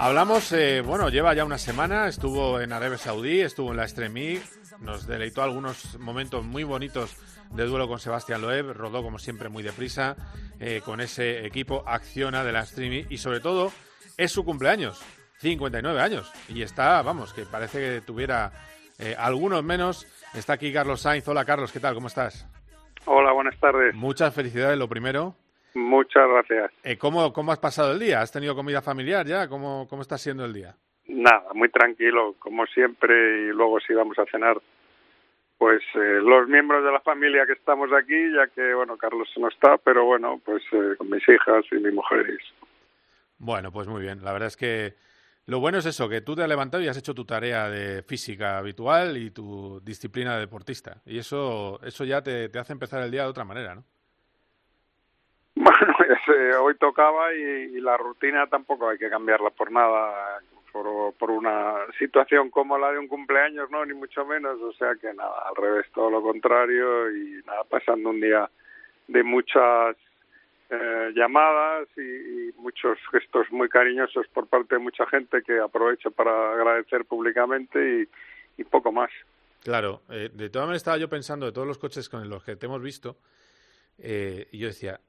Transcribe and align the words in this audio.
Hablamos, 0.00 0.52
eh, 0.52 0.80
bueno, 0.80 1.08
lleva 1.08 1.34
ya 1.34 1.44
una 1.44 1.58
semana, 1.58 2.06
estuvo 2.06 2.60
en 2.60 2.72
Arabia 2.72 2.98
Saudí, 2.98 3.40
estuvo 3.40 3.72
en 3.72 3.78
la 3.78 3.82
Extreme 3.82 4.40
nos 4.78 5.08
deleitó 5.08 5.42
algunos 5.42 5.98
momentos 5.98 6.44
muy 6.44 6.62
bonitos 6.62 7.16
de 7.50 7.64
duelo 7.64 7.88
con 7.88 7.98
Sebastián 7.98 8.40
Loeb, 8.40 8.74
rodó 8.74 9.02
como 9.02 9.18
siempre 9.18 9.48
muy 9.48 9.64
deprisa 9.64 10.14
eh, 10.60 10.82
con 10.84 11.00
ese 11.00 11.44
equipo 11.44 11.82
Acciona 11.84 12.44
de 12.44 12.52
la 12.52 12.60
Extreme 12.60 13.06
y 13.10 13.18
sobre 13.18 13.40
todo 13.40 13.72
es 14.16 14.30
su 14.30 14.44
cumpleaños, 14.44 15.02
59 15.38 16.00
años, 16.00 16.32
y 16.48 16.62
está, 16.62 17.02
vamos, 17.02 17.34
que 17.34 17.44
parece 17.44 17.80
que 17.80 18.00
tuviera 18.00 18.52
eh, 19.00 19.16
algunos 19.18 19.64
menos. 19.64 20.06
Está 20.32 20.52
aquí 20.52 20.72
Carlos 20.72 21.00
Sainz. 21.00 21.26
Hola 21.26 21.44
Carlos, 21.44 21.72
¿qué 21.72 21.80
tal? 21.80 21.94
¿Cómo 21.94 22.06
estás? 22.06 22.46
Hola, 23.04 23.32
buenas 23.32 23.58
tardes. 23.58 23.96
Muchas 23.96 24.32
felicidades, 24.32 24.78
lo 24.78 24.88
primero. 24.88 25.34
Muchas 25.78 26.28
gracias. 26.28 26.72
Eh, 26.82 26.98
¿cómo, 26.98 27.32
¿Cómo 27.32 27.52
has 27.52 27.58
pasado 27.58 27.92
el 27.92 28.00
día? 28.00 28.20
¿Has 28.20 28.32
tenido 28.32 28.54
comida 28.56 28.82
familiar 28.82 29.24
ya? 29.24 29.48
¿Cómo, 29.48 29.86
¿Cómo 29.88 30.02
está 30.02 30.18
siendo 30.18 30.44
el 30.44 30.52
día? 30.52 30.74
Nada, 31.06 31.52
muy 31.54 31.70
tranquilo, 31.70 32.34
como 32.38 32.66
siempre, 32.66 33.46
y 33.46 33.46
luego 33.52 33.78
si 33.80 33.94
vamos 33.94 34.18
a 34.18 34.26
cenar, 34.26 34.60
pues 35.56 35.80
eh, 35.94 36.20
los 36.20 36.48
miembros 36.48 36.84
de 36.84 36.92
la 36.92 37.00
familia 37.00 37.46
que 37.46 37.52
estamos 37.52 37.90
aquí, 37.92 38.32
ya 38.34 38.48
que, 38.48 38.74
bueno, 38.74 38.96
Carlos 38.96 39.28
no 39.38 39.48
está, 39.48 39.78
pero 39.78 40.04
bueno, 40.04 40.40
pues 40.44 40.62
eh, 40.72 40.96
con 40.98 41.08
mis 41.08 41.26
hijas 41.28 41.64
y 41.70 41.76
mi 41.76 41.92
mujer. 41.92 42.38
Bueno, 43.38 43.70
pues 43.70 43.86
muy 43.86 44.02
bien. 44.02 44.22
La 44.22 44.32
verdad 44.32 44.48
es 44.48 44.56
que 44.56 44.94
lo 45.46 45.60
bueno 45.60 45.78
es 45.78 45.86
eso, 45.86 46.08
que 46.08 46.20
tú 46.20 46.34
te 46.34 46.42
has 46.42 46.48
levantado 46.48 46.82
y 46.82 46.88
has 46.88 46.98
hecho 46.98 47.14
tu 47.14 47.24
tarea 47.24 47.70
de 47.70 48.02
física 48.02 48.58
habitual 48.58 49.16
y 49.16 49.30
tu 49.30 49.80
disciplina 49.80 50.34
de 50.34 50.40
deportista. 50.40 51.00
Y 51.06 51.18
eso, 51.18 51.80
eso 51.84 52.04
ya 52.04 52.20
te, 52.20 52.48
te 52.48 52.58
hace 52.58 52.72
empezar 52.72 53.00
el 53.02 53.10
día 53.12 53.22
de 53.22 53.28
otra 53.28 53.44
manera, 53.44 53.76
¿no? 53.76 53.84
Bueno, 56.08 56.62
hoy 56.62 56.74
tocaba 56.76 57.34
y, 57.34 57.80
la 57.80 57.96
rutina 57.96 58.46
tampoco 58.46 58.88
hay 58.88 58.98
que 58.98 59.10
cambiarla 59.10 59.50
por 59.50 59.70
nada, 59.70 60.40
por, 60.72 61.30
una 61.30 61.76
situación 61.98 62.50
como 62.50 62.78
la 62.78 62.92
de 62.92 62.98
un 62.98 63.08
cumpleaños, 63.08 63.70
no, 63.70 63.84
ni 63.84 63.94
mucho 63.94 64.24
menos. 64.24 64.60
O 64.62 64.72
sea 64.72 64.94
que 65.00 65.12
nada, 65.12 65.48
al 65.48 65.56
revés, 65.56 65.86
todo 65.94 66.10
lo 66.10 66.22
contrario 66.22 67.10
y 67.10 67.42
nada, 67.46 67.64
pasando 67.64 68.10
un 68.10 68.20
día 68.20 68.48
de 69.06 69.22
muchas 69.22 69.96
eh, 70.70 71.12
llamadas 71.14 71.88
y, 71.96 72.52
muchos 72.58 72.98
gestos 73.10 73.46
muy 73.50 73.68
cariñosos 73.68 74.26
por 74.28 74.46
parte 74.46 74.74
de 74.74 74.80
mucha 74.80 75.06
gente 75.06 75.42
que 75.42 75.58
aprovecho 75.58 76.10
para 76.10 76.52
agradecer 76.52 77.04
públicamente 77.04 78.08
y, 78.56 78.64
poco 78.64 78.92
más. 78.92 79.10
Claro, 79.62 80.02
eh, 80.10 80.30
de 80.32 80.50
todas 80.50 80.66
maneras 80.66 80.80
estaba 80.82 80.98
yo 80.98 81.08
pensando 81.08 81.46
de 81.46 81.52
todos 81.52 81.66
los 81.66 81.78
coches 81.78 82.08
con 82.08 82.28
los 82.28 82.42
que 82.44 82.56
te 82.56 82.66
hemos 82.66 82.82
visto 82.82 83.16
eh, 83.98 84.48
y 84.52 84.58
yo 84.58 84.68
decía, 84.68 85.00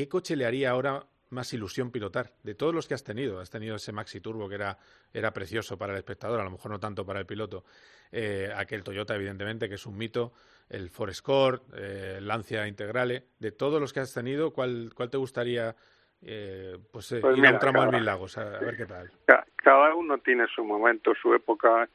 ¿qué 0.00 0.08
coche 0.08 0.34
le 0.34 0.46
haría 0.46 0.70
ahora 0.70 1.04
más 1.28 1.52
ilusión 1.52 1.90
pilotar? 1.90 2.32
De 2.42 2.54
todos 2.54 2.74
los 2.74 2.88
que 2.88 2.94
has 2.94 3.04
tenido, 3.04 3.38
has 3.38 3.50
tenido 3.50 3.76
ese 3.76 3.92
Maxi 3.92 4.18
Turbo 4.18 4.48
que 4.48 4.54
era, 4.54 4.78
era 5.12 5.30
precioso 5.30 5.76
para 5.76 5.92
el 5.92 5.98
espectador, 5.98 6.40
a 6.40 6.44
lo 6.44 6.50
mejor 6.50 6.70
no 6.70 6.80
tanto 6.80 7.04
para 7.04 7.20
el 7.20 7.26
piloto, 7.26 7.64
eh, 8.10 8.50
aquel 8.56 8.82
Toyota 8.82 9.14
evidentemente 9.14 9.68
que 9.68 9.74
es 9.74 9.84
un 9.84 9.98
mito, 9.98 10.32
el 10.70 10.88
Forescore, 10.88 11.58
eh, 11.76 12.14
el 12.16 12.26
Lancia 12.26 12.66
Integrale, 12.66 13.24
de 13.38 13.52
todos 13.52 13.78
los 13.78 13.92
que 13.92 14.00
has 14.00 14.14
tenido, 14.14 14.54
¿cuál, 14.54 14.90
cuál 14.94 15.10
te 15.10 15.18
gustaría 15.18 15.76
eh, 16.22 16.78
pues, 16.90 17.12
eh, 17.12 17.20
pues 17.20 17.36
ir 17.36 17.46
a 17.46 17.50
un 17.50 17.58
tramo 17.58 17.84
de 17.84 17.92
Mil 17.92 18.06
Lagos? 18.06 18.38
A, 18.38 18.58
ver 18.58 18.78
qué 18.78 18.86
tal. 18.86 19.10
Cada 19.56 19.94
uno 19.94 20.16
tiene 20.16 20.46
su 20.46 20.64
momento, 20.64 21.12
su 21.20 21.34
época 21.34 21.90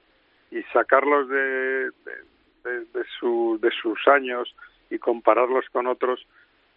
y 0.52 0.62
sacarlos 0.72 1.28
de, 1.28 1.90
de, 1.90 2.86
de, 2.94 3.04
su, 3.20 3.58
de 3.60 3.72
sus 3.82 3.98
años 4.08 4.56
y 4.92 5.00
compararlos 5.00 5.66
con 5.72 5.88
otros 5.88 6.28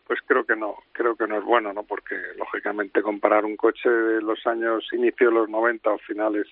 pues 0.09 0.21
creo 0.27 0.45
que 0.45 0.57
no, 0.57 0.75
creo 0.93 1.15
que 1.15 1.29
no 1.29 1.39
es 1.39 1.45
bueno, 1.45 1.73
¿no? 1.73 1.85
Porque 1.85 2.17
lógicamente 2.37 3.03
comparar 3.03 3.45
un 3.45 3.57
coche 3.57 3.89
de 3.89 4.23
los 4.23 4.45
años 4.47 4.89
inicio 4.93 5.29
de 5.29 5.35
los 5.35 5.49
90 5.49 5.91
o 5.91 5.99
finales 5.99 6.47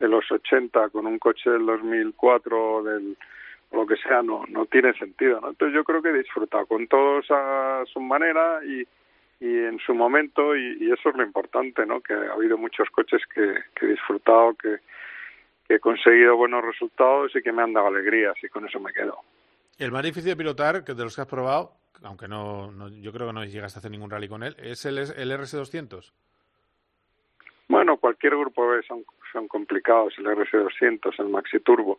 de 0.00 0.08
los 0.08 0.24
80 0.30 0.88
con 0.88 1.06
un 1.06 1.18
coche 1.18 1.50
del 1.50 1.66
2004 1.66 2.74
o 2.74 2.82
del 2.82 3.16
o 3.70 3.76
lo 3.76 3.86
que 3.86 3.96
sea 3.96 4.22
no 4.22 4.44
no 4.48 4.66
tiene 4.66 4.92
sentido, 4.94 5.40
¿no? 5.40 5.50
Entonces 5.50 5.74
yo 5.74 5.84
creo 5.84 6.02
que 6.02 6.08
he 6.08 6.18
disfrutado 6.18 6.66
con 6.66 6.88
todos 6.88 7.26
a 7.30 7.84
su 7.92 8.00
manera 8.00 8.60
y 8.64 8.86
y 9.38 9.58
en 9.58 9.78
su 9.80 9.94
momento 9.94 10.56
y, 10.56 10.90
eso 10.90 11.10
es 11.10 11.16
lo 11.16 11.22
importante, 11.22 11.84
¿no? 11.84 12.00
Que 12.00 12.14
ha 12.14 12.32
habido 12.32 12.56
muchos 12.56 12.88
coches 12.90 13.20
que, 13.34 13.54
que 13.74 13.86
he 13.86 13.88
disfrutado, 13.90 14.54
que, 14.54 14.78
que 15.68 15.74
he 15.74 15.80
conseguido 15.80 16.36
buenos 16.36 16.64
resultados 16.64 17.32
y 17.36 17.42
que 17.42 17.52
me 17.52 17.62
han 17.62 17.72
dado 17.72 17.88
alegrías 17.88 18.34
y 18.42 18.48
con 18.48 18.66
eso 18.66 18.80
me 18.80 18.92
quedo. 18.92 19.18
El 19.78 19.92
más 19.92 20.02
difícil 20.02 20.30
de 20.30 20.36
pilotar, 20.36 20.84
que 20.84 20.94
de 20.94 21.04
los 21.04 21.14
que 21.14 21.20
has 21.20 21.28
probado, 21.28 21.72
aunque 22.02 22.28
no, 22.28 22.70
no, 22.72 22.88
yo 22.88 23.12
creo 23.12 23.26
que 23.28 23.32
no 23.32 23.44
llegas 23.44 23.76
a 23.76 23.78
hacer 23.78 23.90
ningún 23.90 24.10
rally 24.10 24.28
con 24.28 24.42
él, 24.42 24.56
¿es 24.58 24.84
el, 24.84 24.98
el 24.98 25.32
RS200? 25.32 26.12
Bueno, 27.68 27.96
cualquier 27.96 28.36
grupo 28.36 28.68
B 28.68 28.82
son, 28.86 29.04
son 29.32 29.48
complicados, 29.48 30.14
el 30.18 30.26
RS200, 30.26 31.18
el 31.18 31.28
Maxi 31.28 31.60
Turbo, 31.60 31.98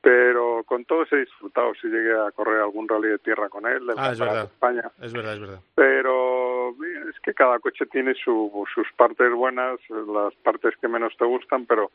pero 0.00 0.64
con 0.64 0.84
todos 0.84 1.12
he 1.12 1.18
disfrutado 1.18 1.72
si 1.74 1.88
llegué 1.88 2.14
a 2.14 2.30
correr 2.32 2.60
algún 2.60 2.88
rally 2.88 3.08
de 3.08 3.18
tierra 3.18 3.48
con 3.48 3.66
él, 3.66 3.82
ah, 3.96 4.12
es 4.12 4.18
verdad. 4.18 4.44
España. 4.44 4.90
Es 5.00 5.12
verdad, 5.12 5.34
es 5.34 5.40
verdad. 5.40 5.60
Pero 5.74 6.70
es 7.08 7.18
que 7.20 7.34
cada 7.34 7.58
coche 7.58 7.86
tiene 7.86 8.14
su, 8.14 8.64
sus 8.74 8.90
partes 8.92 9.32
buenas, 9.32 9.78
las 9.88 10.34
partes 10.36 10.74
que 10.80 10.88
menos 10.88 11.16
te 11.16 11.24
gustan, 11.24 11.66
pero 11.66 11.90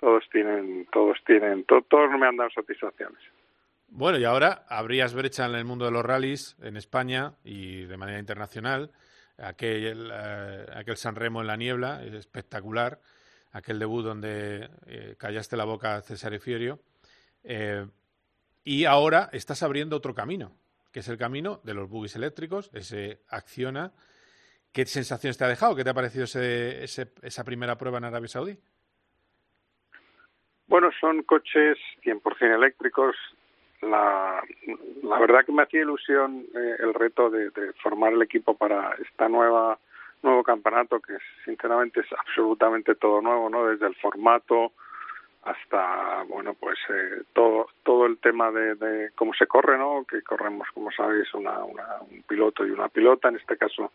todos 0.00 0.24
tienen, 0.30 0.86
todos 0.92 1.18
tienen, 1.26 1.64
todos 1.64 2.10
me 2.18 2.26
han 2.26 2.36
dado 2.36 2.50
satisfacciones. 2.50 3.20
Bueno, 3.90 4.18
y 4.18 4.24
ahora 4.24 4.64
habrías 4.68 5.14
brecha 5.14 5.46
en 5.46 5.54
el 5.54 5.64
mundo 5.64 5.86
de 5.86 5.90
los 5.90 6.04
rallies 6.04 6.56
en 6.62 6.76
España 6.76 7.34
y 7.42 7.82
de 7.84 7.96
manera 7.96 8.18
internacional. 8.18 8.92
Aquel, 9.38 10.10
eh, 10.12 10.66
aquel 10.74 10.96
San 10.96 11.16
Remo 11.16 11.40
en 11.40 11.46
la 11.46 11.56
niebla, 11.56 12.04
es 12.04 12.12
espectacular. 12.12 13.00
Aquel 13.52 13.78
debut 13.78 14.04
donde 14.04 14.68
eh, 14.86 15.14
callaste 15.18 15.56
la 15.56 15.64
boca 15.64 15.96
a 15.96 16.02
César 16.02 16.38
Fiorio. 16.38 16.80
Eh, 17.44 17.86
y 18.62 18.84
ahora 18.84 19.30
estás 19.32 19.62
abriendo 19.62 19.96
otro 19.96 20.14
camino, 20.14 20.52
que 20.92 21.00
es 21.00 21.08
el 21.08 21.16
camino 21.16 21.60
de 21.64 21.72
los 21.72 21.88
buggies 21.88 22.16
eléctricos, 22.16 22.70
ese 22.74 23.22
Acciona. 23.28 23.92
¿Qué 24.70 24.84
sensaciones 24.84 25.38
te 25.38 25.44
ha 25.44 25.48
dejado? 25.48 25.74
¿Qué 25.74 25.82
te 25.82 25.90
ha 25.90 25.94
parecido 25.94 26.24
ese, 26.24 26.82
esa 26.82 27.44
primera 27.44 27.78
prueba 27.78 27.96
en 27.98 28.04
Arabia 28.04 28.28
Saudí? 28.28 28.58
Bueno, 30.66 30.90
son 31.00 31.22
coches 31.22 31.78
100% 32.04 32.54
eléctricos, 32.54 33.16
la, 33.82 34.42
la 35.02 35.18
verdad 35.18 35.44
que 35.44 35.52
me 35.52 35.62
hacía 35.62 35.82
ilusión 35.82 36.46
eh, 36.54 36.76
el 36.80 36.94
reto 36.94 37.30
de, 37.30 37.50
de, 37.50 37.72
formar 37.82 38.12
el 38.12 38.22
equipo 38.22 38.54
para 38.54 38.94
esta 38.94 39.28
nueva 39.28 39.78
nuevo 40.22 40.42
campeonato 40.42 40.98
que 41.00 41.16
sinceramente 41.44 42.00
es 42.00 42.12
absolutamente 42.12 42.96
todo 42.96 43.20
nuevo 43.20 43.48
no 43.48 43.66
desde 43.66 43.86
el 43.86 43.94
formato 43.96 44.72
hasta 45.44 46.24
bueno 46.24 46.54
pues 46.54 46.76
eh, 46.90 47.22
todo 47.32 47.68
todo 47.84 48.06
el 48.06 48.18
tema 48.18 48.50
de, 48.50 48.74
de, 48.74 49.10
cómo 49.14 49.32
se 49.34 49.46
corre 49.46 49.78
no 49.78 50.04
que 50.08 50.22
corremos 50.22 50.66
como 50.74 50.90
sabéis 50.90 51.32
una, 51.34 51.62
una, 51.64 52.00
un 52.00 52.22
piloto 52.22 52.66
y 52.66 52.70
una 52.70 52.88
pilota. 52.88 53.28
En 53.28 53.36
este 53.36 53.56
caso 53.56 53.92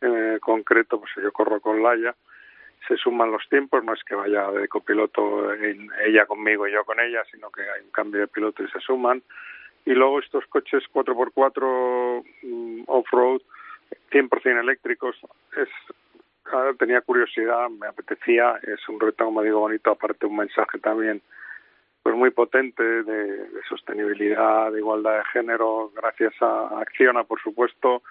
eh, 0.00 0.38
concreto 0.40 1.00
pues 1.00 1.10
yo 1.22 1.32
corro 1.32 1.60
con 1.60 1.82
Laia 1.82 2.14
se 2.88 2.96
suman 2.96 3.30
los 3.30 3.48
tiempos, 3.48 3.84
no 3.84 3.94
es 3.94 4.02
que 4.04 4.14
vaya 4.14 4.50
de 4.50 4.68
copiloto 4.68 5.52
en 5.54 5.88
ella 6.06 6.26
conmigo 6.26 6.66
y 6.66 6.72
yo 6.72 6.84
con 6.84 7.00
ella, 7.00 7.22
sino 7.30 7.50
que 7.50 7.62
hay 7.62 7.82
un 7.82 7.90
cambio 7.90 8.20
de 8.20 8.28
piloto 8.28 8.62
y 8.62 8.68
se 8.68 8.80
suman. 8.80 9.22
Y 9.86 9.92
luego 9.92 10.20
estos 10.20 10.46
coches 10.46 10.82
4x4 10.92 12.24
mm, 12.42 12.84
off-road, 12.86 13.42
100% 14.10 14.60
eléctricos, 14.60 15.16
es 15.56 15.68
tenía 16.78 17.00
curiosidad, 17.00 17.68
me 17.70 17.86
apetecía, 17.86 18.58
es 18.62 18.88
un 18.88 19.00
reto, 19.00 19.24
como 19.24 19.42
digo, 19.42 19.60
bonito, 19.60 19.90
aparte 19.90 20.26
un 20.26 20.36
mensaje 20.36 20.78
también 20.78 21.22
pues 22.02 22.14
muy 22.14 22.30
potente 22.30 22.82
de, 22.82 23.02
de 23.02 23.62
sostenibilidad, 23.66 24.70
de 24.70 24.78
igualdad 24.78 25.16
de 25.18 25.24
género, 25.32 25.90
gracias 25.96 26.34
a 26.42 26.80
Acciona, 26.80 27.24
por 27.24 27.40
supuesto, 27.40 28.02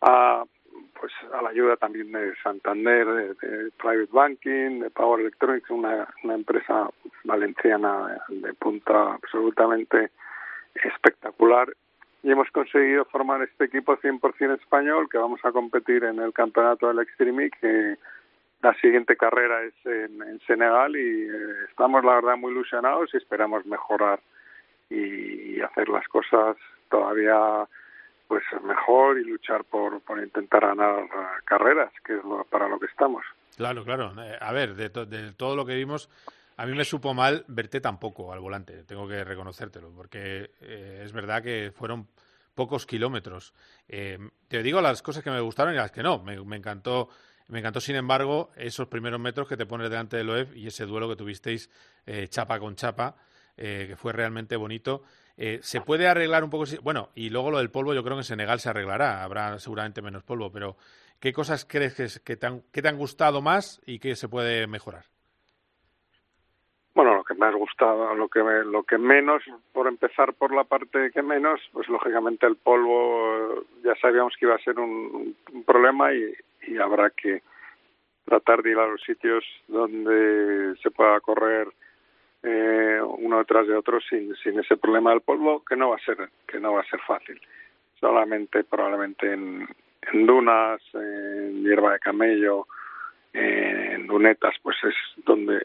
a 0.00 0.44
pues 1.00 1.12
a 1.32 1.40
la 1.40 1.48
ayuda 1.48 1.76
también 1.76 2.12
de 2.12 2.34
Santander, 2.42 3.06
de, 3.06 3.70
Private 3.78 4.10
Banking, 4.12 4.80
de 4.80 4.90
Power 4.90 5.20
Electronics, 5.20 5.70
una, 5.70 6.06
una 6.22 6.34
empresa 6.34 6.90
valenciana 7.24 8.22
de 8.28 8.52
punta 8.54 9.14
absolutamente 9.14 10.10
espectacular. 10.74 11.74
Y 12.22 12.30
hemos 12.30 12.50
conseguido 12.50 13.06
formar 13.06 13.42
este 13.42 13.64
equipo 13.64 13.96
100% 13.96 14.60
español 14.60 15.08
que 15.10 15.16
vamos 15.16 15.40
a 15.42 15.52
competir 15.52 16.04
en 16.04 16.18
el 16.18 16.34
campeonato 16.34 16.88
del 16.88 16.98
Extreme, 16.98 17.50
que 17.50 17.96
la 18.62 18.74
siguiente 18.74 19.16
carrera 19.16 19.62
es 19.62 19.74
en, 19.86 20.22
en 20.22 20.38
Senegal 20.40 20.94
y 20.94 21.22
eh, 21.22 21.64
estamos 21.70 22.04
la 22.04 22.16
verdad 22.16 22.36
muy 22.36 22.52
ilusionados 22.52 23.08
y 23.14 23.16
esperamos 23.16 23.64
mejorar 23.64 24.20
y, 24.90 25.56
y 25.56 25.60
hacer 25.62 25.88
las 25.88 26.06
cosas 26.08 26.58
todavía 26.90 27.66
pues 28.30 28.44
mejor 28.62 29.18
y 29.18 29.24
luchar 29.24 29.64
por, 29.64 30.00
intentar 30.22 30.64
ganar 30.64 31.08
carreras, 31.44 31.90
que 32.04 32.14
es 32.14 32.22
lo, 32.22 32.44
para 32.44 32.68
lo 32.68 32.78
que 32.78 32.86
estamos. 32.86 33.24
Claro, 33.56 33.82
claro. 33.82 34.12
Eh, 34.22 34.38
a 34.40 34.52
ver, 34.52 34.76
de, 34.76 34.88
de, 34.88 35.32
todo 35.32 35.56
lo 35.56 35.66
que 35.66 35.74
vimos, 35.74 36.08
a 36.56 36.64
mí 36.64 36.76
me 36.76 36.84
supo 36.84 37.12
mal 37.12 37.44
verte 37.48 37.80
tampoco 37.80 38.32
al 38.32 38.38
volante, 38.38 38.84
tengo 38.84 39.08
que 39.08 39.24
reconocértelo, 39.24 39.90
porque 39.90 40.52
eh, 40.60 41.02
es 41.04 41.12
verdad 41.12 41.42
que 41.42 41.72
fueron 41.74 42.06
pocos 42.54 42.86
kilómetros. 42.86 43.52
Eh, 43.88 44.16
te 44.46 44.62
digo 44.62 44.80
las 44.80 45.02
cosas 45.02 45.24
que 45.24 45.30
me 45.32 45.40
gustaron 45.40 45.74
y 45.74 45.78
las 45.78 45.90
que 45.90 46.04
no. 46.04 46.22
Me, 46.22 46.34
encantó 46.56 47.08
Me 47.48 47.58
encantó, 47.58 47.80
sin 47.80 47.96
embargo, 47.96 48.52
esos 48.54 48.86
primeros 48.86 49.18
metros 49.18 49.48
que 49.48 49.56
te 49.56 49.66
pones 49.66 49.90
delante 49.90 50.16
del 50.16 50.28
Loeb 50.28 50.54
y 50.54 50.68
ese 50.68 50.86
duelo 50.86 51.08
que 51.08 51.16
tuvisteis 51.16 51.68
eh, 52.06 52.28
chapa 52.28 52.60
con 52.60 52.76
chapa, 52.76 53.16
eh, 53.56 53.86
que 53.88 53.96
fue 53.96 54.12
realmente 54.12 54.54
bonito. 54.54 55.02
Eh, 55.42 55.58
¿Se 55.62 55.80
puede 55.80 56.06
arreglar 56.06 56.44
un 56.44 56.50
poco? 56.50 56.64
Bueno, 56.82 57.08
y 57.14 57.30
luego 57.30 57.50
lo 57.50 57.56
del 57.56 57.70
polvo, 57.70 57.94
yo 57.94 58.02
creo 58.02 58.14
que 58.14 58.20
en 58.20 58.24
Senegal 58.24 58.60
se 58.60 58.68
arreglará, 58.68 59.24
habrá 59.24 59.58
seguramente 59.58 60.02
menos 60.02 60.22
polvo, 60.22 60.52
pero 60.52 60.76
¿qué 61.18 61.32
cosas 61.32 61.64
crees 61.64 62.20
que, 62.22 62.36
te, 62.36 62.46
han, 62.46 62.60
que 62.70 62.82
te 62.82 62.88
han 62.88 62.98
gustado 62.98 63.40
más 63.40 63.80
y 63.86 64.00
qué 64.00 64.16
se 64.16 64.28
puede 64.28 64.66
mejorar? 64.66 65.06
Bueno, 66.94 67.14
lo 67.14 67.24
que 67.24 67.32
me 67.32 67.46
ha 67.46 67.52
gustado, 67.52 68.14
lo 68.14 68.28
que, 68.28 68.40
lo 68.40 68.82
que 68.82 68.98
menos, 68.98 69.42
por 69.72 69.86
empezar 69.86 70.34
por 70.34 70.54
la 70.54 70.64
parte 70.64 71.10
que 71.10 71.22
menos, 71.22 71.58
pues 71.72 71.88
lógicamente 71.88 72.46
el 72.46 72.56
polvo 72.56 73.64
ya 73.82 73.94
sabíamos 73.94 74.34
que 74.38 74.44
iba 74.44 74.56
a 74.56 74.62
ser 74.62 74.78
un, 74.78 75.34
problema 75.64 76.12
y, 76.12 76.34
habrá 76.76 77.08
que 77.08 77.40
tratar 78.26 78.62
de 78.62 78.72
ir 78.72 78.78
a 78.78 78.86
los 78.86 79.00
sitios 79.00 79.42
donde 79.68 80.76
se 80.82 80.90
pueda 80.90 81.18
correr 81.20 81.68
eh, 82.42 83.00
uno 83.02 83.38
detrás 83.38 83.66
de 83.66 83.76
otro 83.76 84.00
sin, 84.00 84.34
sin 84.36 84.58
ese 84.58 84.76
problema 84.76 85.10
del 85.10 85.20
polvo 85.20 85.64
que 85.64 85.76
no 85.76 85.90
va 85.90 85.96
a 85.96 86.04
ser 86.04 86.30
que 86.46 86.58
no 86.58 86.72
va 86.72 86.80
a 86.80 86.90
ser 86.90 87.00
fácil 87.06 87.40
solamente 87.98 88.64
probablemente 88.64 89.32
en, 89.32 89.68
en 90.12 90.26
dunas 90.26 90.80
en 90.94 91.62
hierba 91.62 91.92
de 91.92 91.98
camello 91.98 92.66
en 93.32 94.06
dunetas 94.06 94.54
pues 94.62 94.76
es 94.84 94.94
donde 95.24 95.62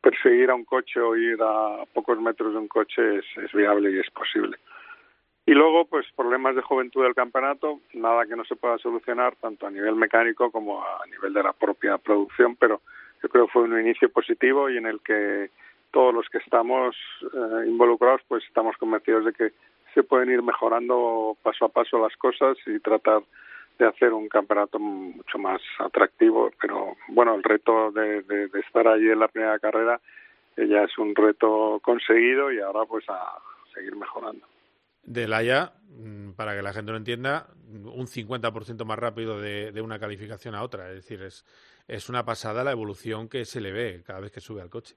perseguir 0.00 0.50
a 0.50 0.54
un 0.54 0.64
coche 0.64 1.00
o 1.00 1.16
ir 1.16 1.38
a 1.40 1.84
pocos 1.92 2.20
metros 2.20 2.52
de 2.52 2.58
un 2.58 2.68
coche 2.68 3.18
es, 3.18 3.52
viable 3.52 3.90
y 3.90 3.98
es 3.98 4.10
posible. 4.10 4.56
Y 5.46 5.52
luego, 5.52 5.86
pues 5.86 6.06
problemas 6.14 6.54
de 6.54 6.62
juventud 6.62 7.02
del 7.02 7.14
campeonato, 7.14 7.80
nada 7.94 8.26
que 8.26 8.36
no 8.36 8.44
se 8.44 8.56
pueda 8.56 8.78
solucionar 8.78 9.34
tanto 9.36 9.66
a 9.66 9.70
nivel 9.70 9.94
mecánico 9.96 10.50
como 10.50 10.82
a 10.82 11.06
nivel 11.06 11.32
de 11.32 11.42
la 11.42 11.52
propia 11.52 11.96
producción, 11.98 12.56
pero 12.56 12.82
yo 13.22 13.28
creo 13.28 13.46
que 13.46 13.52
fue 13.52 13.62
un 13.62 13.80
inicio 13.80 14.10
positivo 14.10 14.68
y 14.68 14.76
en 14.76 14.86
el 14.86 15.00
que 15.00 15.50
todos 15.90 16.14
los 16.14 16.28
que 16.28 16.38
estamos 16.38 16.96
eh, 17.22 17.66
involucrados, 17.66 18.20
pues 18.28 18.44
estamos 18.44 18.76
convencidos 18.76 19.24
de 19.24 19.32
que 19.32 19.52
se 19.94 20.02
pueden 20.02 20.30
ir 20.30 20.42
mejorando 20.42 21.36
paso 21.42 21.64
a 21.64 21.68
paso 21.68 21.98
las 21.98 22.16
cosas 22.16 22.56
y 22.66 22.78
tratar 22.80 23.22
de 23.78 23.86
hacer 23.86 24.12
un 24.12 24.28
campeonato 24.28 24.78
mucho 24.78 25.38
más 25.38 25.60
atractivo, 25.78 26.50
pero 26.60 26.96
bueno, 27.08 27.34
el 27.34 27.42
reto 27.42 27.92
de, 27.92 28.24
estar 28.66 28.88
allí 28.88 29.08
en 29.08 29.20
la 29.20 29.28
primera 29.28 29.58
carrera 29.58 30.00
ya 30.56 30.82
es 30.82 30.98
un 30.98 31.14
reto 31.14 31.78
conseguido 31.82 32.52
y 32.52 32.60
ahora 32.60 32.84
pues 32.86 33.04
a 33.08 33.38
seguir 33.72 33.94
mejorando. 33.94 34.44
De 35.04 35.28
Laia, 35.28 35.72
mm, 35.90 36.32
para 36.32 36.56
que 36.56 36.62
la 36.62 36.72
gente 36.72 36.90
lo 36.90 36.98
entienda, 36.98 37.46
un 37.68 38.06
50% 38.08 38.84
más 38.84 38.98
rápido 38.98 39.40
de, 39.40 39.70
de, 39.70 39.80
una 39.80 40.00
calificación 40.00 40.56
a 40.56 40.62
otra. 40.62 40.88
Es 40.88 40.96
decir, 40.96 41.22
es, 41.22 41.44
es 41.86 42.08
una 42.08 42.24
pasada 42.24 42.64
la 42.64 42.72
evolución 42.72 43.28
que 43.28 43.44
se 43.44 43.60
le 43.60 43.72
ve 43.72 44.02
cada 44.04 44.20
vez 44.20 44.32
que 44.32 44.40
sube 44.40 44.60
al 44.60 44.68
coche. 44.68 44.96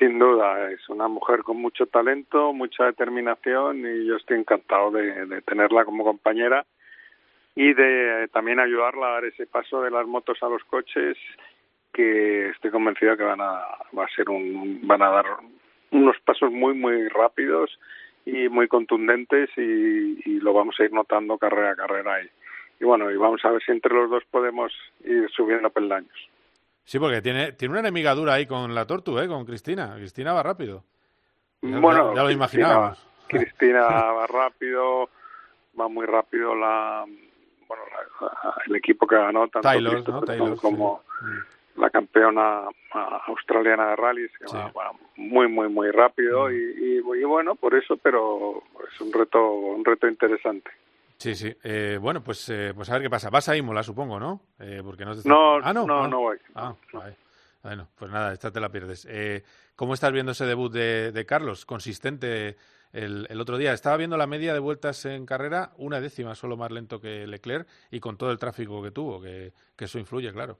Sin 0.00 0.18
duda, 0.18 0.70
es 0.72 0.88
una 0.88 1.08
mujer 1.08 1.42
con 1.42 1.58
mucho 1.58 1.84
talento, 1.84 2.54
mucha 2.54 2.86
determinación 2.86 3.80
y 3.80 4.06
yo 4.06 4.16
estoy 4.16 4.38
encantado 4.38 4.90
de 4.90 5.42
tenerla 5.42 5.84
como 5.84 6.04
compañera 6.04 6.64
y 7.54 7.74
de 7.74 8.26
también 8.32 8.60
ayudarla 8.60 9.08
a 9.08 9.12
dar 9.12 9.24
ese 9.26 9.46
paso 9.46 9.82
de 9.82 9.90
las 9.90 10.06
motos 10.06 10.42
a 10.42 10.48
los 10.48 10.64
coches 10.64 11.18
que 11.92 12.48
estoy 12.48 12.70
convencido 12.70 13.14
que 13.14 13.24
van 13.24 13.42
a 13.42 13.60
va 13.94 14.04
a 14.06 14.14
ser 14.16 14.30
un 14.30 14.80
van 14.84 15.02
a 15.02 15.10
dar 15.10 15.26
unos 15.90 16.18
pasos 16.20 16.50
muy 16.50 16.72
muy 16.72 17.08
rápidos 17.08 17.78
y 18.24 18.48
muy 18.48 18.68
contundentes 18.68 19.50
y, 19.58 20.40
lo 20.40 20.54
vamos 20.54 20.80
a 20.80 20.84
ir 20.84 20.92
notando 20.94 21.36
carrera 21.36 21.72
a 21.72 21.76
carrera 21.76 22.22
y, 22.22 22.30
y 22.80 22.86
bueno 22.86 23.10
y 23.10 23.16
vamos 23.18 23.44
a 23.44 23.50
ver 23.50 23.62
si 23.62 23.72
entre 23.72 23.92
los 23.92 24.08
dos 24.08 24.24
podemos 24.30 24.72
ir 25.04 25.28
subiendo 25.30 25.68
peldaños 25.68 26.29
sí 26.90 26.98
porque 26.98 27.22
tiene 27.22 27.52
tiene 27.52 27.70
una 27.70 27.80
enemiga 27.80 28.16
dura 28.16 28.34
ahí 28.34 28.46
con 28.46 28.74
la 28.74 28.84
Tortu 28.84 29.16
eh 29.20 29.28
con 29.28 29.44
Cristina. 29.44 29.94
Cristina 29.94 30.32
va 30.32 30.42
rápido. 30.42 30.82
Bueno 31.62 32.16
ya, 32.16 32.24
lo 32.24 32.30
imaginábamos 32.32 33.06
Cristina 33.28 33.82
va 33.86 34.26
rápido 34.26 35.08
va 35.78 35.86
muy 35.86 36.04
rápido 36.04 36.56
la 36.56 37.04
bueno, 37.68 37.84
el 38.66 38.74
equipo 38.74 39.06
que 39.06 39.14
ganó 39.14 39.46
tanto 39.46 40.56
como 40.60 41.04
mm. 41.22 41.80
la 41.80 41.90
campeona 41.90 42.62
australiana 43.28 43.90
de 43.90 43.96
rallies, 43.96 44.32
que 44.36 44.46
va, 44.52 44.90
muy, 45.14 45.46
muy, 45.46 45.68
muy 45.68 45.92
rápido 45.92 46.48
mm. 46.48 46.52
y, 46.52 46.96
y, 46.96 47.24
bueno, 47.24 47.54
por 47.54 47.76
eso, 47.76 47.96
pero 47.98 48.64
es 48.92 49.00
un 49.00 49.12
reto, 49.12 49.48
un 49.48 49.84
reto 49.84 50.08
interesante. 50.08 50.72
Sí, 51.20 51.34
sí. 51.34 51.54
Eh, 51.62 51.98
bueno, 52.00 52.24
pues, 52.24 52.48
eh, 52.48 52.72
pues 52.74 52.88
a 52.88 52.94
ver 52.94 53.02
qué 53.02 53.10
pasa. 53.10 53.28
Vas 53.28 53.46
a 53.50 53.54
Imola, 53.54 53.82
supongo, 53.82 54.18
¿no? 54.18 54.40
Eh, 54.58 54.80
porque 54.82 55.04
no, 55.04 55.12
no, 55.26 55.56
ah, 55.62 55.72
no, 55.74 55.86
no, 55.86 56.08
no, 56.08 56.20
voy. 56.20 56.38
Ah, 56.54 56.74
Bueno, 57.62 57.88
pues 57.94 58.10
nada, 58.10 58.32
esta 58.32 58.50
te 58.50 58.58
la 58.58 58.70
pierdes. 58.70 59.06
Eh, 59.10 59.44
¿Cómo 59.76 59.92
estás 59.92 60.12
viendo 60.12 60.32
ese 60.32 60.46
debut 60.46 60.72
de, 60.72 61.12
de 61.12 61.26
Carlos? 61.26 61.66
Consistente 61.66 62.56
el, 62.94 63.38
otro 63.38 63.58
día. 63.58 63.74
Estaba 63.74 63.98
viendo 63.98 64.16
la 64.16 64.26
media 64.26 64.54
de 64.54 64.60
vueltas 64.60 65.04
en 65.04 65.26
carrera, 65.26 65.72
una 65.76 66.00
décima 66.00 66.34
solo 66.34 66.56
más 66.56 66.70
lento 66.70 67.02
que 67.02 67.26
Leclerc 67.26 67.68
y 67.90 68.00
con 68.00 68.16
todo 68.16 68.30
el 68.30 68.38
tráfico 68.38 68.82
que 68.82 68.90
tuvo, 68.90 69.20
que, 69.20 69.52
eso 69.76 69.98
influye, 69.98 70.32
claro. 70.32 70.56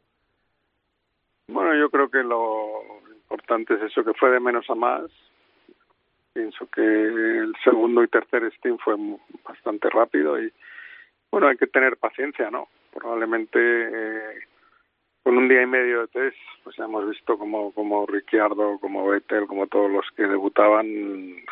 Bueno, 1.49 1.75
yo 1.75 1.89
creo 1.89 2.11
que 2.11 2.23
lo 2.23 2.83
importante 3.31 3.75
es 3.75 3.83
eso, 3.83 4.05
que 4.05 4.13
fue 4.13 4.31
de 4.31 4.41
menos 4.41 4.69
a 4.69 4.75
más. 4.75 5.11
Pienso 6.33 6.67
que 6.67 6.81
el 6.83 7.55
segundo 7.65 8.03
y 8.05 8.09
tercer 8.09 8.51
steam 8.57 8.79
fue 8.79 8.95
bastante 9.45 9.89
rápido 9.91 10.41
y, 10.41 10.53
bueno, 11.31 11.49
hay 11.49 11.57
que 11.57 11.67
tener 11.67 11.97
paciencia, 11.97 12.51
¿no? 12.51 12.69
Probablemente 12.93 13.59
eh, 13.59 14.41
con 15.23 15.37
un 15.37 15.49
día 15.49 15.63
y 15.63 15.67
medio 15.67 16.03
de 16.03 16.09
test, 16.09 16.37
pues 16.63 16.77
ya 16.77 16.85
hemos 16.85 17.09
visto 17.09 17.37
como, 17.37 17.73
como 17.73 18.07
Ricciardo, 18.07 18.79
como 18.79 19.09
Vettel, 19.09 19.47
como 19.47 19.67
todos 19.67 19.91
los 19.91 20.07
que 20.17 20.23
debutaban, 20.23 20.87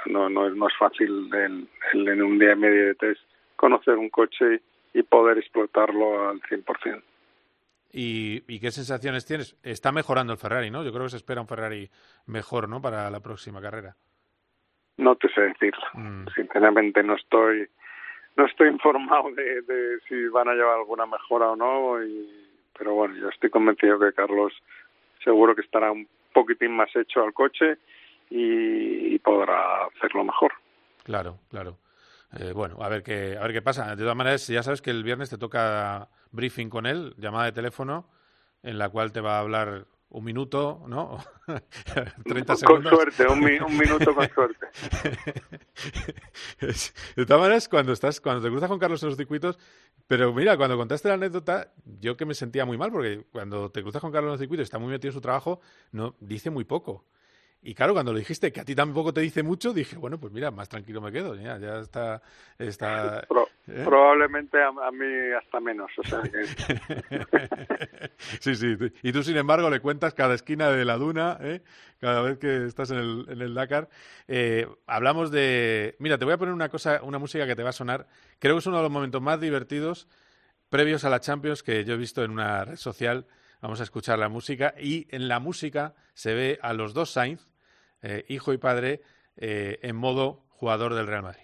no, 0.06 0.28
no, 0.28 0.46
es, 0.46 0.54
más 0.54 0.72
fácil 0.78 1.28
en 1.34 2.22
un 2.22 2.38
día 2.38 2.52
y 2.52 2.56
medio 2.56 2.86
de 2.86 2.94
test 2.94 3.20
conocer 3.58 3.96
un 3.96 4.08
coche 4.08 4.62
y 4.94 5.02
poder 5.02 5.38
explotarlo 5.38 6.28
al 6.28 6.40
100%. 6.42 7.02
¿Y, 7.92 8.42
¿Y 8.46 8.60
qué 8.60 8.70
sensaciones 8.70 9.26
tienes? 9.26 9.56
Está 9.62 9.92
mejorando 9.92 10.32
el 10.32 10.38
Ferrari, 10.38 10.70
¿no? 10.70 10.84
Yo 10.84 10.92
creo 10.92 11.04
que 11.04 11.10
se 11.10 11.16
espera 11.16 11.40
un 11.40 11.48
Ferrari 11.48 11.90
mejor, 12.26 12.68
¿no? 12.68 12.80
Para 12.80 13.10
la 13.10 13.20
próxima 13.20 13.60
carrera. 13.60 13.96
No 14.98 15.16
te 15.16 15.28
sé 15.30 15.40
decir. 15.40 15.74
Mm. 15.94 16.26
Sinceramente 16.34 17.02
no 17.02 17.14
estoy 17.16 17.68
no 18.36 18.46
estoy 18.46 18.68
informado 18.76 19.30
de, 19.32 19.62
de 19.62 19.98
si 20.08 20.28
van 20.28 20.48
a 20.48 20.54
llevar 20.54 20.78
alguna 20.78 21.06
mejora 21.06 21.50
o 21.50 21.56
no 21.56 22.04
y 22.04 22.44
pero 22.78 22.94
bueno, 22.94 23.16
yo 23.16 23.28
estoy 23.28 23.50
convencido 23.50 23.98
que 23.98 24.12
Carlos 24.12 24.52
seguro 25.24 25.54
que 25.54 25.62
estará 25.62 25.90
un 25.90 26.06
poquitín 26.32 26.76
más 26.76 26.94
hecho 26.94 27.22
al 27.22 27.34
coche 27.34 27.78
y, 28.30 29.18
podrá 29.18 29.86
hacerlo 29.86 30.24
mejor. 30.24 30.52
Claro, 31.02 31.40
claro. 31.50 31.76
Eh, 32.38 32.52
bueno, 32.52 32.76
a 32.80 32.88
ver 32.88 33.02
qué 33.02 33.36
a 33.36 33.42
ver 33.42 33.52
qué 33.52 33.62
pasa. 33.62 33.96
De 33.96 34.02
todas 34.02 34.16
maneras, 34.16 34.46
ya 34.46 34.62
sabes 34.62 34.80
que 34.80 34.90
el 34.90 35.02
viernes 35.02 35.28
te 35.28 35.38
toca 35.38 36.08
briefing 36.30 36.70
con 36.70 36.86
él, 36.86 37.14
llamada 37.18 37.46
de 37.46 37.52
teléfono, 37.52 38.06
en 38.62 38.78
la 38.78 38.88
cual 38.90 39.12
te 39.12 39.20
va 39.20 39.36
a 39.36 39.40
hablar 39.40 39.86
un 40.10 40.24
minuto, 40.24 40.84
¿no? 40.88 41.18
30 42.24 42.56
segundos. 42.56 42.92
Con 42.92 43.00
suerte, 43.00 43.26
un, 43.26 43.40
minuto 43.40 44.14
con 44.14 44.28
suerte. 44.30 44.66
de 47.16 47.26
todas 47.26 47.40
maneras, 47.40 47.68
cuando 47.68 47.92
estás, 47.92 48.20
cuando 48.20 48.42
te 48.42 48.48
cruzas 48.48 48.68
con 48.68 48.78
Carlos 48.78 49.02
en 49.02 49.10
los 49.10 49.18
circuitos, 49.18 49.58
pero 50.06 50.32
mira, 50.32 50.56
cuando 50.56 50.76
contaste 50.76 51.08
la 51.08 51.14
anécdota, 51.14 51.72
yo 51.84 52.16
que 52.16 52.24
me 52.24 52.34
sentía 52.34 52.64
muy 52.64 52.78
mal, 52.78 52.90
porque 52.90 53.26
cuando 53.30 53.70
te 53.70 53.82
cruzas 53.82 54.00
con 54.00 54.10
Carlos 54.10 54.28
en 54.28 54.32
los 54.32 54.40
circuitos 54.40 54.62
y 54.62 54.68
está 54.68 54.78
muy 54.78 54.90
metido 54.90 55.10
en 55.10 55.14
su 55.14 55.20
trabajo, 55.20 55.60
no 55.92 56.16
dice 56.20 56.50
muy 56.50 56.64
poco. 56.64 57.04
Y 57.60 57.74
claro, 57.74 57.92
cuando 57.92 58.12
lo 58.12 58.18
dijiste 58.18 58.52
que 58.52 58.60
a 58.60 58.64
ti 58.64 58.74
tampoco 58.74 59.12
te 59.12 59.20
dice 59.20 59.42
mucho, 59.42 59.72
dije, 59.72 59.96
bueno, 59.96 60.18
pues 60.18 60.32
mira, 60.32 60.52
más 60.52 60.68
tranquilo 60.68 61.00
me 61.00 61.10
quedo, 61.10 61.34
ya, 61.34 61.58
ya 61.58 61.80
está... 61.80 62.22
está 62.56 63.20
¿eh? 63.66 63.82
Probablemente 63.84 64.58
a, 64.62 64.90
mí 64.92 65.06
hasta 65.36 65.58
menos, 65.58 65.90
o 65.98 66.02
sea 66.04 66.22
que... 66.22 66.44
sí, 68.40 68.54
sí, 68.54 68.76
y 69.02 69.12
tú 69.12 69.24
sin 69.24 69.36
embargo 69.36 69.68
le 69.70 69.80
cuentas 69.80 70.14
cada 70.14 70.34
esquina 70.34 70.70
de 70.70 70.84
la 70.84 70.96
duna, 70.96 71.36
¿eh? 71.40 71.62
cada 72.00 72.22
vez 72.22 72.38
que 72.38 72.64
estás 72.64 72.92
en 72.92 72.98
el, 72.98 73.26
en 73.28 73.42
el 73.42 73.54
Dakar. 73.54 73.88
Eh, 74.28 74.68
hablamos 74.86 75.32
de... 75.32 75.96
Mira, 75.98 76.16
te 76.16 76.24
voy 76.24 76.34
a 76.34 76.38
poner 76.38 76.54
una 76.54 76.68
cosa, 76.68 77.00
una 77.02 77.18
música 77.18 77.46
que 77.46 77.56
te 77.56 77.64
va 77.64 77.70
a 77.70 77.72
sonar, 77.72 78.06
creo 78.38 78.54
que 78.54 78.60
es 78.60 78.66
uno 78.66 78.76
de 78.76 78.84
los 78.84 78.92
momentos 78.92 79.20
más 79.20 79.40
divertidos 79.40 80.06
previos 80.68 81.04
a 81.04 81.10
la 81.10 81.20
Champions 81.20 81.62
que 81.62 81.84
yo 81.84 81.94
he 81.94 81.98
visto 81.98 82.22
en 82.22 82.30
una 82.30 82.64
red 82.64 82.76
social 82.76 83.26
Vamos 83.60 83.80
a 83.80 83.82
escuchar 83.82 84.18
la 84.18 84.28
música 84.28 84.74
y 84.78 85.08
en 85.10 85.26
la 85.26 85.40
música 85.40 85.94
se 86.14 86.32
ve 86.32 86.58
a 86.62 86.72
los 86.72 86.94
dos 86.94 87.10
Sainz, 87.10 87.48
eh, 88.02 88.24
hijo 88.28 88.52
y 88.52 88.58
padre, 88.58 89.02
eh, 89.36 89.80
en 89.82 89.96
modo 89.96 90.44
jugador 90.50 90.94
del 90.94 91.08
Real 91.08 91.22
Madrid. 91.22 91.42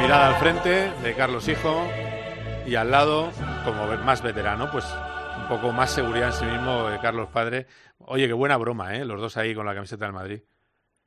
Mirada 0.00 0.28
al 0.28 0.34
frente 0.34 0.90
de 1.02 1.14
Carlos 1.14 1.48
Hijo 1.48 1.86
y 2.66 2.74
al 2.74 2.90
lado, 2.90 3.30
como 3.64 3.86
más 4.04 4.22
veterano, 4.22 4.70
pues 4.70 4.84
un 5.38 5.48
poco 5.48 5.72
más 5.72 5.90
seguridad 5.90 6.28
en 6.28 6.32
sí 6.34 6.44
mismo 6.44 6.88
de 6.88 6.98
Carlos 7.00 7.28
Padre. 7.28 7.66
Oye, 7.98 8.26
qué 8.26 8.32
buena 8.34 8.56
broma, 8.58 8.96
¿eh? 8.96 9.04
Los 9.04 9.20
dos 9.20 9.36
ahí 9.38 9.54
con 9.54 9.64
la 9.64 9.74
camiseta 9.74 10.04
del 10.04 10.14
Madrid. 10.14 10.42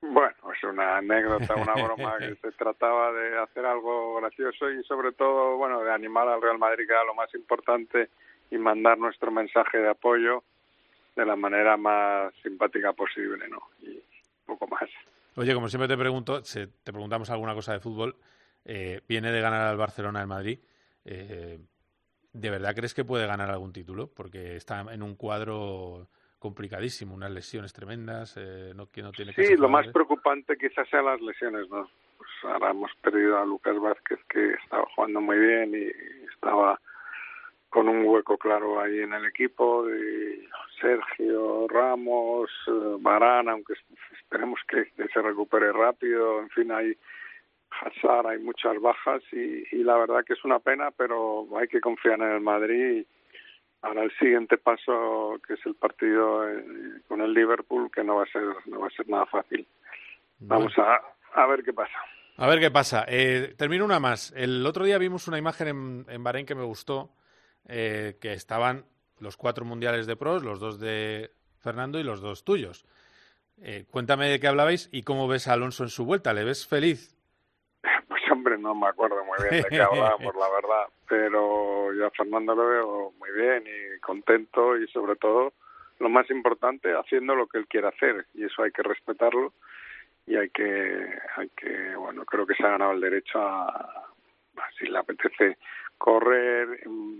Bueno, 0.02 0.36
una 0.74 0.98
anécdota, 0.98 1.56
una 1.56 1.74
broma 1.74 2.18
que 2.18 2.36
se 2.42 2.52
trataba 2.52 3.12
de 3.14 3.38
hacer 3.40 3.66
algo 3.66 4.16
gracioso 4.16 4.70
y 4.70 4.84
sobre 4.84 5.12
todo, 5.14 5.58
bueno, 5.58 5.84
de 5.84 5.92
animar 5.92 6.28
al 6.28 6.42
Real 6.42 6.58
Madrid, 6.58 6.86
que 6.88 6.94
era 6.94 7.04
lo 7.04 7.14
más 7.14 7.34
importante, 7.36 8.10
y 8.52 8.58
mandar 8.58 8.98
nuestro 8.98 9.32
mensaje 9.32 9.78
de 9.78 9.90
apoyo 9.90 10.44
de 11.16 11.26
la 11.26 11.36
manera 11.36 11.78
más 11.78 12.34
simpática 12.42 12.94
posible, 12.94 13.48
¿no? 13.48 13.60
Y 13.82 14.02
poco 14.46 14.68
más. 14.68 14.90
Oye, 15.36 15.54
como 15.54 15.70
siempre 15.70 15.88
te 15.88 15.98
pregunto, 15.98 16.42
te 16.42 16.68
preguntamos 16.92 17.30
alguna 17.30 17.54
cosa 17.54 17.74
de 17.74 17.80
fútbol, 17.80 18.16
eh, 18.66 19.02
viene 19.08 19.32
de 19.32 19.42
ganar 19.42 19.62
al 19.62 19.78
Barcelona 19.78 20.22
el 20.22 20.28
Madrid. 20.28 20.60
Eh, 21.06 21.60
¿De 22.32 22.50
verdad 22.50 22.76
crees 22.76 22.94
que 22.94 23.06
puede 23.06 23.28
ganar 23.28 23.50
algún 23.50 23.74
título? 23.74 24.08
Porque 24.08 24.56
está 24.56 24.82
en 24.92 25.04
un 25.04 25.16
cuadro 25.16 26.08
complicadísimo, 26.44 27.16
unas 27.16 27.32
lesiones 27.32 27.72
tremendas, 27.72 28.36
eh, 28.36 28.74
no, 28.76 28.88
que 28.88 29.02
no 29.02 29.14
tiene 29.14 29.32
Sí, 29.32 29.56
lo 29.56 29.70
más 29.70 29.88
preocupante 29.88 30.58
quizás 30.58 30.90
sean 30.90 31.06
las 31.06 31.22
lesiones, 31.22 31.70
¿no? 31.70 31.90
Pues 32.18 32.30
ahora 32.44 32.72
hemos 32.72 32.92
perdido 33.02 33.40
a 33.40 33.46
Lucas 33.46 33.80
Vázquez, 33.80 34.20
que 34.28 34.56
estaba 34.62 34.86
jugando 34.94 35.22
muy 35.22 35.40
bien 35.40 35.74
y 35.74 36.28
estaba 36.34 36.78
con 37.70 37.88
un 37.88 38.04
hueco 38.06 38.38
claro 38.38 38.82
ahí 38.82 39.00
en 39.00 39.14
el 39.14 39.26
equipo, 39.26 39.86
de 39.86 40.46
Sergio 40.82 41.66
Ramos, 41.70 42.50
Barán, 43.00 43.48
eh, 43.48 43.52
aunque 43.52 43.76
esperemos 44.12 44.60
que, 44.68 44.92
se 45.14 45.22
recupere 45.22 45.72
rápido, 45.72 46.42
en 46.42 46.50
fin, 46.50 46.74
hay 46.74 46.98
Hazard, 47.72 48.28
hay 48.28 48.40
muchas 48.40 48.82
bajas 48.82 49.24
y, 49.32 49.64
y 49.72 49.82
la 49.82 49.96
verdad 49.96 50.26
que 50.26 50.34
es 50.34 50.44
una 50.44 50.60
pena, 50.60 50.92
pero 50.92 51.48
hay 51.58 51.70
que 51.70 51.80
confiar 51.80 52.20
en 52.20 52.34
el 52.34 52.42
Madrid 52.42 52.98
y, 53.00 53.08
Ahora 53.84 54.04
el 54.04 54.12
siguiente 54.18 54.58
paso, 54.58 55.40
que 55.46 55.54
es 55.54 55.66
el 55.66 55.76
partido 55.76 56.50
eh, 56.50 57.02
con 57.08 57.22
el 57.22 57.34
Liverpool, 57.34 57.92
que 57.92 58.04
no 58.04 58.16
va 58.16 58.24
a 58.24 58.28
ser, 58.28 58.44
no 58.66 58.80
va 58.80 58.88
a 58.88 58.90
ser 58.90 59.08
nada 59.08 59.26
fácil. 59.28 59.68
Vamos 60.40 60.74
a, 60.78 61.00
a 61.34 61.48
ver 61.48 61.64
qué 61.64 61.74
pasa. 61.74 61.98
A 62.38 62.48
ver 62.48 62.60
qué 62.60 62.72
pasa. 62.72 63.06
Eh, 63.08 63.54
termino 63.58 63.86
una 63.86 64.00
más. 64.00 64.34
El 64.36 64.66
otro 64.66 64.86
día 64.86 64.98
vimos 64.98 65.28
una 65.28 65.38
imagen 65.38 65.68
en, 65.68 66.06
en 66.08 66.24
Bahrein 66.24 66.46
que 66.46 66.56
me 66.56 66.64
gustó, 66.64 67.12
eh, 67.68 68.18
que 68.20 68.34
estaban 68.34 68.86
los 69.20 69.38
cuatro 69.38 69.66
mundiales 69.66 70.08
de 70.08 70.16
pros, 70.16 70.44
los 70.44 70.60
dos 70.60 70.80
de 70.80 71.32
Fernando 71.60 72.00
y 72.00 72.04
los 72.04 72.22
dos 72.22 72.44
tuyos. 72.44 72.86
Eh, 73.62 73.86
cuéntame 73.92 74.30
de 74.30 74.40
qué 74.40 74.48
hablabais 74.48 74.90
y 74.92 75.04
cómo 75.04 75.28
ves 75.28 75.48
a 75.48 75.54
Alonso 75.54 75.84
en 75.84 75.90
su 75.90 76.06
vuelta. 76.06 76.34
¿Le 76.34 76.44
ves 76.44 76.66
feliz? 76.66 77.16
No 78.64 78.74
me 78.74 78.88
acuerdo 78.88 79.24
muy 79.26 79.38
bien 79.50 79.62
de 79.62 79.70
qué 79.70 79.82
hablábamos, 79.82 80.34
la 80.36 80.50
verdad, 80.50 80.88
pero 81.08 81.94
yo 81.94 82.08
a 82.08 82.12
Fernando 82.12 82.56
lo 82.56 82.68
veo 82.68 83.14
muy 83.20 83.32
bien 83.32 83.64
y 83.68 84.00
contento 84.00 84.78
y 84.78 84.88
sobre 84.88 85.16
todo, 85.18 85.54
lo 86.00 86.10
más 86.10 86.30
importante, 86.32 86.94
haciendo 86.94 87.36
lo 87.36 87.48
que 87.48 87.60
él 87.60 87.68
quiere 87.68 87.88
hacer 87.88 88.26
y 88.34 88.46
eso 88.46 88.64
hay 88.64 88.72
que 88.72 88.82
respetarlo 88.82 89.54
y 90.26 90.38
hay 90.38 90.50
que, 90.50 91.08
hay 91.36 91.50
que 91.50 91.96
bueno, 91.96 92.26
creo 92.26 92.48
que 92.48 92.56
se 92.56 92.64
ha 92.64 92.72
ganado 92.72 92.94
el 92.94 93.02
derecho 93.02 93.40
a, 93.40 94.08
si 94.80 94.86
le 94.88 94.98
apetece 94.98 95.58
correr, 95.98 96.68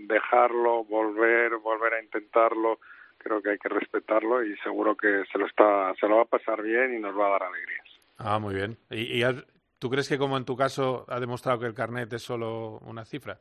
dejarlo, 0.06 0.84
volver, 0.84 1.56
volver 1.56 1.94
a 1.94 2.02
intentarlo, 2.02 2.80
creo 3.18 3.40
que 3.42 3.50
hay 3.50 3.58
que 3.58 3.68
respetarlo 3.68 4.42
y 4.42 4.56
seguro 4.58 4.96
que 4.96 5.24
se 5.30 5.38
lo 5.38 5.46
está, 5.46 5.94
se 6.00 6.08
lo 6.08 6.16
va 6.16 6.22
a 6.22 6.26
pasar 6.26 6.62
bien 6.62 6.94
y 6.94 6.98
nos 6.98 7.16
va 7.18 7.26
a 7.28 7.30
dar 7.30 7.42
alegrías. 7.44 7.84
Ah, 8.18 8.38
muy 8.38 8.54
bien. 8.54 8.76
¿Y, 8.90 9.20
y 9.20 9.22
¿Tú 9.78 9.90
crees 9.90 10.08
que 10.08 10.18
como 10.18 10.36
en 10.36 10.44
tu 10.44 10.56
caso 10.56 11.04
ha 11.08 11.20
demostrado 11.20 11.58
que 11.58 11.66
el 11.66 11.74
carnet 11.74 12.12
es 12.12 12.22
solo 12.22 12.78
una 12.80 13.04
cifra? 13.04 13.40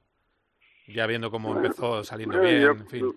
Ya 0.87 1.07
viendo 1.07 1.31
cómo 1.31 1.55
empezó 1.55 2.03
saliendo 2.03 2.39
bien, 2.41 2.61
yo, 2.61 2.71
en 2.71 2.87
fin. 2.87 3.15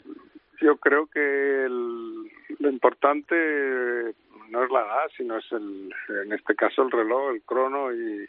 Yo 0.60 0.76
creo 0.76 1.06
que 1.06 1.66
lo 1.68 2.70
importante 2.70 4.14
no 4.50 4.64
es 4.64 4.70
la 4.70 4.80
edad, 4.80 5.10
sino 5.16 5.38
es 5.38 5.44
el, 5.52 5.92
en 6.22 6.32
este 6.32 6.54
caso 6.54 6.82
el 6.82 6.90
reloj, 6.90 7.34
el 7.34 7.42
crono 7.42 7.92
y, 7.92 8.28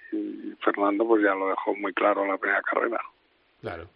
Fernando 0.63 1.05
pues 1.07 1.23
ya 1.23 1.35
lo 1.35 1.49
dejó 1.49 1.75
muy 1.75 1.93
claro 1.93 2.23
en 2.23 2.31
la 2.31 2.37
primera 2.37 2.61
carrera. 2.63 2.99
Claro, 3.61 3.89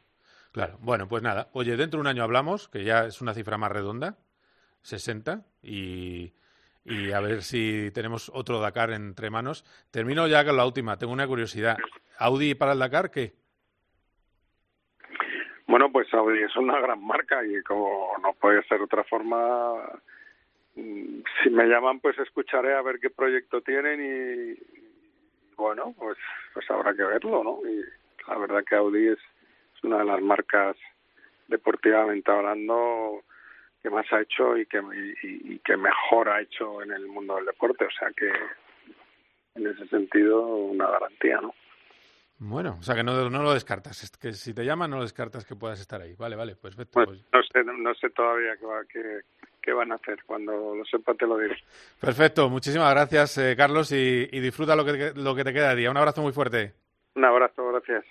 claro. 0.52 0.78
Bueno, 0.82 1.08
pues 1.08 1.24
nada. 1.24 1.50
Oye, 1.54 1.76
dentro 1.76 1.98
de 1.98 2.02
un 2.02 2.08
año 2.08 2.24
hablamos, 2.24 2.70
que 2.70 2.84
ya 2.84 3.06
es 3.06 3.22
una 3.22 3.34
cifra 3.34 3.58
más 3.58 3.72
redonda, 3.72 4.18
60, 4.84 5.44
y, 5.64 6.34
y 6.84 7.12
a 7.12 7.20
ver 7.20 7.44
si 7.44 7.92
tenemos 7.94 8.32
otro 8.34 8.60
Dakar 8.60 8.92
entre 8.92 9.30
manos. 9.30 9.64
Termino 9.92 10.28
ya 10.28 10.46
con 10.46 10.58
la 10.58 10.66
última. 10.66 10.98
Tengo 10.98 11.14
una 11.14 11.28
curiosidad. 11.28 11.78
¿Audi 12.18 12.56
para 12.56 12.74
el 12.74 12.80
Dakar 12.80 13.12
qué? 13.12 13.34
Bueno, 15.68 15.92
pues 15.92 16.14
Audi 16.14 16.44
es 16.44 16.56
una 16.58 16.80
gran 16.82 17.06
marca 17.06 17.46
y 17.46 17.62
como 17.64 18.12
no 18.22 18.34
puede 18.34 18.64
ser 18.64 18.80
de 18.80 18.84
otra 18.84 19.04
forma, 19.06 19.76
si 20.76 21.50
me 21.50 21.66
llaman 21.66 22.00
pues 22.00 22.18
escucharé 22.20 22.74
a 22.76 22.82
ver 22.82 23.00
qué 23.00 23.10
proyecto 23.10 23.62
tienen 23.62 24.02
y 24.04 25.56
bueno, 25.56 25.96
pues, 25.98 26.18
pues 26.54 26.70
habrá 26.72 26.94
que 26.94 27.04
verlo, 27.04 27.44
¿no? 27.44 27.60
Y 27.70 27.86
la 28.28 28.38
verdad 28.38 28.64
que 28.68 28.76
Audi 28.76 29.08
es 29.08 29.20
una 29.84 30.00
de 30.00 30.06
las 30.06 30.22
marcas 30.22 30.76
deportivamente 31.48 32.32
hablando 32.32 33.24
que 33.82 33.90
más 33.90 34.06
ha 34.12 34.22
hecho 34.22 34.58
y 34.58 34.66
que, 34.66 34.82
y, 35.24 35.60
que 35.60 35.78
mejor 35.78 36.30
ha 36.30 36.42
hecho 36.42 36.82
en 36.82 36.92
el 36.92 37.08
mundo 37.08 37.36
del 37.36 37.46
deporte. 37.46 37.86
O 37.86 37.92
sea 37.92 38.10
que, 38.16 38.32
en 39.56 39.68
ese 39.68 39.88
sentido, 39.88 40.46
una 40.46 40.88
garantía, 40.88 41.42
¿no? 41.42 41.54
Bueno, 42.44 42.78
o 42.80 42.82
sea 42.84 42.96
que 42.96 43.04
no, 43.04 43.30
no 43.30 43.44
lo 43.44 43.54
descartas. 43.54 44.04
Es 44.04 44.12
que 44.18 44.34
si 44.34 44.54
te 44.54 44.66
llaman, 44.66 44.90
no 44.90 44.98
lo 44.98 45.04
descartas 45.04 45.46
que 45.46 45.56
puedas 45.56 45.80
estar 45.80 46.02
ahí. 46.02 46.16
Vale, 46.16 46.36
vale, 46.36 46.56
pues 46.56 46.76
perfecto. 46.76 47.06
Pues, 47.06 47.24
no, 47.32 47.44
sé, 47.44 47.64
no 47.64 47.94
sé 47.94 48.10
todavía 48.10 48.54
qué, 48.92 49.22
qué, 49.62 49.74
van 49.74 49.92
a 49.92 49.96
hacer. 49.96 50.24
Cuando 50.26 50.76
lo 50.76 50.84
sepa, 50.86 51.14
te 51.14 51.28
lo 51.28 51.38
diré. 51.38 51.56
Perfecto. 52.00 52.50
Muchísimas 52.50 52.92
gracias, 52.94 53.38
eh, 53.38 53.56
Carlos, 53.56 53.92
y, 53.92 54.28
y 54.32 54.40
disfruta 54.40 54.76
lo 54.76 54.84
que, 54.84 55.14
lo 55.16 55.36
que 55.36 55.44
te 55.44 55.54
queda 55.54 55.70
de 55.70 55.76
día. 55.76 55.92
Un 55.92 55.98
abrazo 55.98 56.24
muy 56.24 56.34
fuerte. 56.34 56.74
Un 57.14 57.26
abrazo, 57.26 57.68
gracias. 57.68 58.06